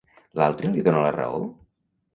[0.39, 1.47] L'altre li dona la raó?